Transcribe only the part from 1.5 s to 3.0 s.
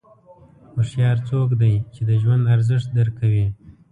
دی چې د ژوند ارزښت